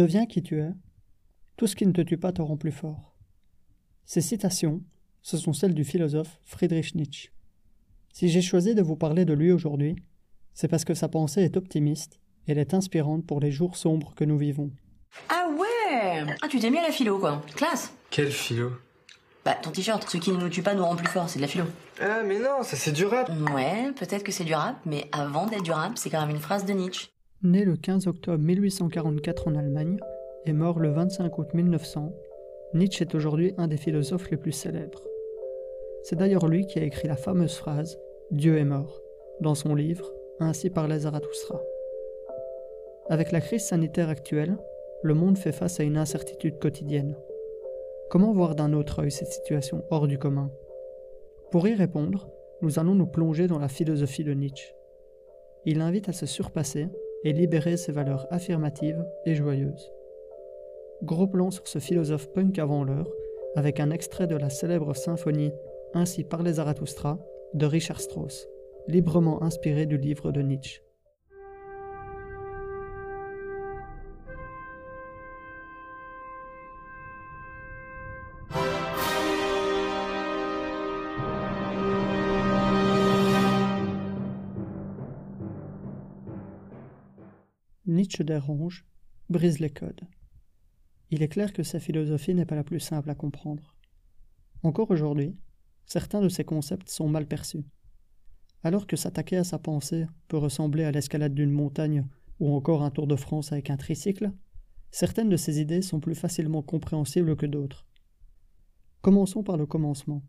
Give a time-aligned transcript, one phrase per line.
[0.00, 0.70] Redeviens qui tu es.
[1.58, 3.14] Tout ce qui ne te tue pas te rend plus fort.
[4.06, 4.80] Ces citations,
[5.20, 7.28] ce sont celles du philosophe Friedrich Nietzsche.
[8.10, 9.96] Si j'ai choisi de vous parler de lui aujourd'hui,
[10.54, 14.14] c'est parce que sa pensée est optimiste et elle est inspirante pour les jours sombres
[14.14, 14.70] que nous vivons.
[15.28, 17.42] Ah ouais Ah tu t'es mis à la philo quoi.
[17.54, 18.72] Classe Quel philo?
[19.44, 21.42] Bah ton t-shirt, ce qui ne nous tue pas nous rend plus fort, c'est de
[21.42, 21.64] la philo.
[22.00, 25.46] Ah mais non, ça c'est du rap Ouais, peut-être que c'est du rap, mais avant
[25.46, 27.08] d'être du rap, c'est quand même une phrase de Nietzsche.
[27.42, 29.96] Né le 15 octobre 1844 en Allemagne
[30.44, 32.12] et mort le 25 août 1900,
[32.74, 35.02] Nietzsche est aujourd'hui un des philosophes les plus célèbres.
[36.02, 37.98] C'est d'ailleurs lui qui a écrit la fameuse phrase
[38.30, 39.00] Dieu est mort
[39.40, 41.62] dans son livre Ainsi parlait Zarathustra.
[43.08, 44.58] Avec la crise sanitaire actuelle,
[45.02, 47.16] le monde fait face à une incertitude quotidienne.
[48.10, 50.50] Comment voir d'un autre œil cette situation hors du commun?
[51.50, 52.28] Pour y répondre,
[52.60, 54.74] nous allons nous plonger dans la philosophie de Nietzsche.
[55.64, 56.88] Il invite à se surpasser
[57.24, 59.92] et libérer ses valeurs affirmatives et joyeuses.
[61.02, 63.10] Gros plan sur ce philosophe punk avant l'heure,
[63.56, 65.52] avec un extrait de la célèbre symphonie
[65.92, 67.18] Ainsi parlait Zarathustra
[67.52, 68.48] de Richard Strauss,
[68.86, 70.82] librement inspiré du livre de Nietzsche.
[87.90, 88.86] Nietzsche dérange,
[89.30, 90.02] brise les codes.
[91.10, 93.74] Il est clair que sa philosophie n'est pas la plus simple à comprendre.
[94.62, 95.36] Encore aujourd'hui,
[95.86, 97.64] certains de ses concepts sont mal perçus.
[98.62, 102.06] Alors que s'attaquer à sa pensée peut ressembler à l'escalade d'une montagne
[102.38, 104.30] ou encore un tour de France avec un tricycle,
[104.92, 107.88] certaines de ses idées sont plus facilement compréhensibles que d'autres.
[109.00, 110.22] Commençons par le commencement.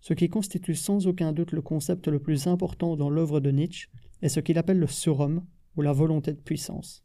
[0.00, 3.90] Ce qui constitue sans aucun doute le concept le plus important dans l'œuvre de Nietzsche
[4.22, 5.44] est ce qu'il appelle le surhomme
[5.76, 7.04] ou la volonté de puissance.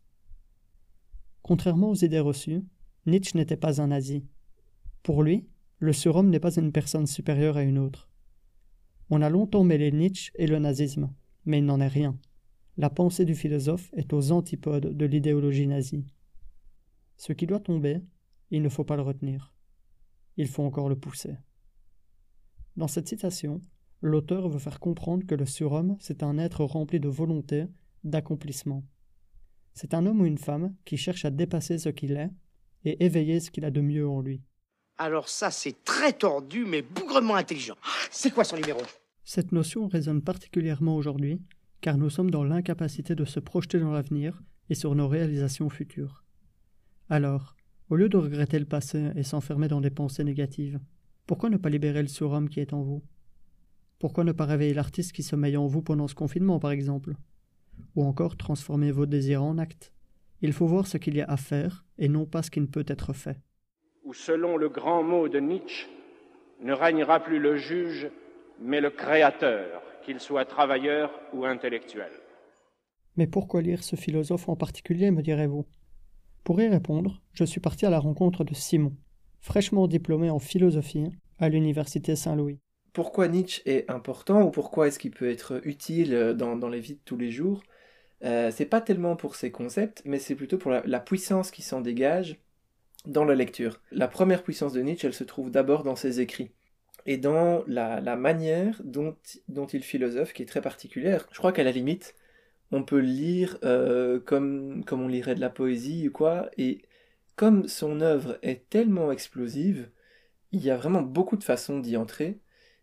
[1.41, 2.63] Contrairement aux idées reçues,
[3.05, 4.25] Nietzsche n'était pas un nazi.
[5.03, 5.47] Pour lui,
[5.79, 8.09] le surhomme n'est pas une personne supérieure à une autre.
[9.09, 11.13] On a longtemps mêlé Nietzsche et le nazisme,
[11.45, 12.17] mais il n'en est rien.
[12.77, 16.05] La pensée du philosophe est aux antipodes de l'idéologie nazie.
[17.17, 18.01] Ce qui doit tomber,
[18.51, 19.53] il ne faut pas le retenir.
[20.37, 21.37] Il faut encore le pousser.
[22.75, 23.61] Dans cette citation,
[24.01, 27.65] l'auteur veut faire comprendre que le surhomme, c'est un être rempli de volonté,
[28.05, 28.85] d'accomplissement.
[29.73, 32.31] C'est un homme ou une femme qui cherche à dépasser ce qu'il est
[32.85, 34.41] et éveiller ce qu'il a de mieux en lui.
[34.97, 37.75] Alors ça, c'est très tordu, mais bougrement intelligent.
[38.09, 38.79] C'est quoi son numéro?
[39.25, 41.41] Cette notion résonne particulièrement aujourd'hui,
[41.81, 46.23] car nous sommes dans l'incapacité de se projeter dans l'avenir et sur nos réalisations futures.
[47.09, 47.55] Alors,
[47.89, 50.79] au lieu de regretter le passé et s'enfermer dans des pensées négatives,
[51.27, 53.03] pourquoi ne pas libérer le surhomme qui est en vous?
[53.99, 57.15] Pourquoi ne pas réveiller l'artiste qui sommeille en vous pendant ce confinement, par exemple?
[57.95, 59.93] Ou encore transformer vos désirs en actes
[60.41, 62.65] Il faut voir ce qu'il y a à faire et non pas ce qui ne
[62.65, 63.37] peut être fait.
[64.03, 65.87] Ou selon le grand mot de Nietzsche,
[66.61, 68.09] ne régnera plus le juge,
[68.61, 72.11] mais le créateur, qu'il soit travailleur ou intellectuel.
[73.17, 75.65] Mais pourquoi lire ce philosophe en particulier, me direz-vous?
[76.43, 78.95] Pour y répondre, je suis parti à la rencontre de Simon,
[79.39, 82.59] fraîchement diplômé en philosophie à l'université Saint-Louis.
[82.95, 86.93] Pourquoi Nietzsche est important ou pourquoi est-ce qu'il peut être utile dans, dans les vies
[86.93, 87.61] de tous les jours
[88.23, 91.81] euh, C'est pas tellement pour ses concepts, mais c'est plutôt pour la, puissance qui s'en
[91.81, 92.37] dégage
[93.05, 93.81] dans la lecture.
[93.91, 96.51] La première puissance de Nietzsche, elle se trouve d'abord dans ses écrits
[97.05, 99.17] et dans la, manière dont,
[99.73, 101.27] il philosophe qui est très particulière.
[101.33, 102.15] Je crois qu'à la limite,
[102.71, 106.81] on peut lire euh, comme, comme on lirait de la poésie ou quoi, et
[107.35, 109.89] comme son œuvre est tellement explosive,
[110.53, 112.39] il y a vraiment beaucoup de façons d'y entrer,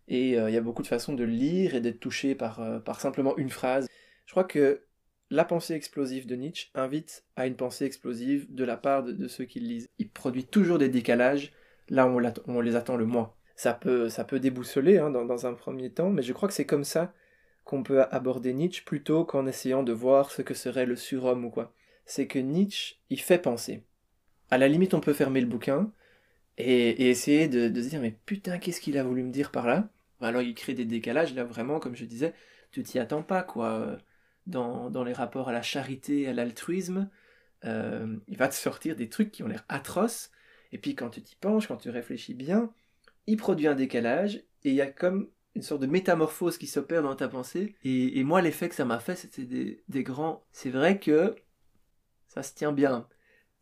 [0.08, 2.78] et euh, il y a beaucoup de façons de lire et d'être touché par, euh,
[2.78, 3.88] par simplement une phrase.
[4.26, 4.82] Je crois que
[5.30, 9.44] la pensée explosive de Nietzsche invite à une pensée explosive de la part de, ceux
[9.44, 9.88] qui le lisent.
[9.98, 11.52] Il produit toujours des décalages
[11.88, 13.32] là on, on les attend le moins.
[13.56, 16.54] Ça peut, ça peut déboussoler hein, dans, dans, un premier temps, mais je crois que
[16.54, 17.12] c'est comme ça
[17.64, 21.50] qu'on peut aborder Nietzsche plutôt qu'en essayant de voir ce que serait le surhomme ou
[21.50, 21.72] quoi.
[22.04, 23.84] C'est que Nietzsche, il fait penser.
[24.50, 25.92] À la limite, on peut fermer le bouquin
[26.58, 29.88] et, essayer de, se dire mais putain, qu'est-ce qu'il a voulu me dire par là?
[30.20, 32.34] Alors il crée des décalages, là vraiment, comme je disais,
[32.70, 33.98] tu t'y attends pas, quoi.
[34.48, 37.08] Dans, dans les rapports à la charité, à l'altruisme,
[37.64, 40.30] euh, il va te sortir des trucs qui ont l'air atroces,
[40.72, 42.72] et puis quand tu t'y penches, quand tu réfléchis bien,
[43.26, 47.02] il produit un décalage, et il y a comme une sorte de métamorphose qui s'opère
[47.02, 50.44] dans ta pensée, et, et moi l'effet que ça m'a fait, c'était des, des, grands...
[50.50, 51.36] C'est vrai que
[52.28, 53.06] ça se tient bien.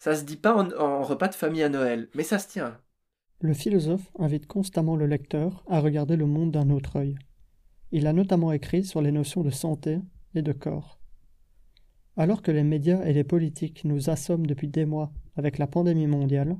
[0.00, 2.76] Ça se dit pas en, en repas de famille à Noël, mais ça se tient.
[3.40, 7.16] Le philosophe invite constamment le lecteur à regarder le monde d'un autre œil.
[7.92, 10.00] Il a notamment écrit sur les notions de santé,
[10.34, 11.00] et de corps.
[12.16, 16.06] Alors que les médias et les politiques nous assomment depuis des mois avec la pandémie
[16.06, 16.56] mondiale,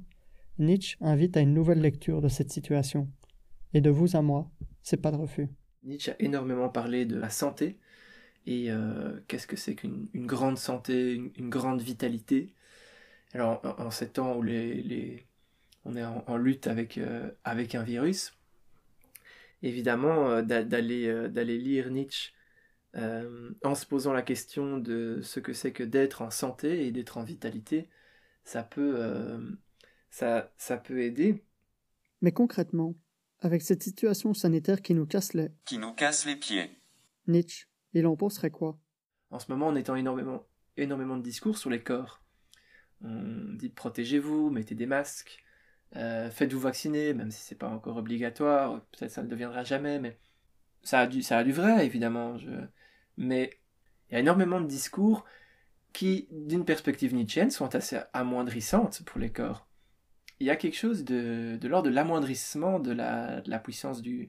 [0.58, 3.08] Nietzsche invite à une nouvelle lecture de cette situation.
[3.72, 4.50] Et de vous à moi,
[4.82, 5.48] c'est pas de refus.
[5.82, 7.78] Nietzsche a énormément parlé de la santé
[8.46, 12.52] et euh, qu'est-ce que c'est qu'une grande santé, une, grande vitalité.
[13.32, 15.27] Alors en, ces temps où les,
[15.85, 18.32] on est en, lutte avec, euh, avec un virus,
[19.62, 22.32] évidemment euh, d'aller d'aller lire Nietzsche
[22.94, 27.19] en se posant la question de ce que c'est que d'être en santé et d'être
[27.19, 27.88] en vitalité,
[28.43, 28.99] ça peut,
[30.11, 31.44] ça, ça peut aider.
[32.21, 32.97] Mais concrètement,
[33.41, 35.49] avec cette situation sanitaire qui nous casse les...
[35.65, 36.71] Qui nous casse les pieds.
[37.27, 38.79] Nietzsche, il en penserait quoi?
[39.31, 40.44] En ce moment, on entend énormément,
[40.77, 42.23] énormément de discours sur les corps.
[43.02, 45.43] On dit protégez-vous, mettez des masques,
[45.97, 50.19] euh, faites-vous vacciner, même si c'est pas encore obligatoire, peut-être ça ne deviendra jamais, mais
[50.82, 52.37] ça a du, vrai, évidemment.
[53.17, 53.58] Mais
[54.11, 55.25] il y a énormément de discours
[55.93, 59.67] qui, d'une perspective nietzschienne, sont assez amoindrissantes pour les corps
[60.41, 64.29] il y a quelque chose de, de l'ordre de l'amoindrissement de la puissance de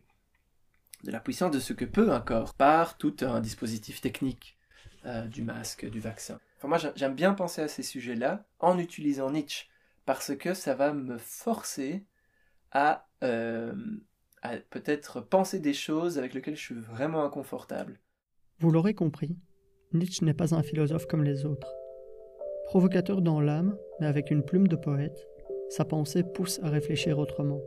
[1.59, 4.57] ce que peut un corps par tout un dispositif technique
[5.06, 6.39] euh, du masque, du vaccin.
[6.63, 9.67] Moi, j'aime bien penser à ces sujets-là en utilisant Nietzsche
[10.05, 12.05] parce que ça va me forcer
[12.71, 13.73] à, euh,
[14.41, 17.99] à peut-être penser des choses avec lesquelles je suis vraiment inconfortable.
[18.59, 19.37] Vous l'aurez compris,
[19.93, 21.73] Nietzsche n'est pas un philosophe comme les autres.
[22.65, 25.27] Provocateur dans l'âme, mais avec une plume de poète,
[25.69, 27.61] sa pensée pousse à réfléchir autrement.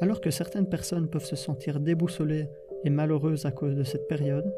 [0.00, 2.48] Alors que certaines personnes peuvent se sentir déboussolées
[2.84, 4.52] et malheureuses à cause de cette période,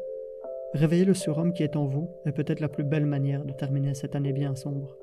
[0.73, 3.93] réveiller le surhomme qui est en vous est peut-être la plus belle manière de terminer
[3.93, 4.97] cette année bien sombre.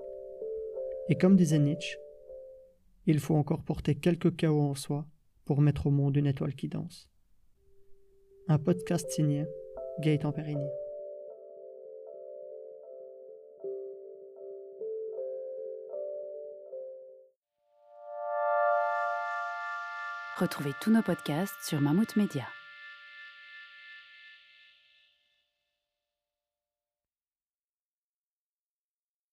[1.09, 1.99] Et comme disait Nietzsche,
[3.07, 5.07] il faut encore porter quelques chaos en soi
[5.45, 7.11] pour mettre au monde une étoile qui danse.
[8.49, 9.47] Un podcast signé
[10.01, 10.69] Gaëtan Perrini.
[20.39, 22.47] Retrouvez tous nos podcasts sur Mammouth Media.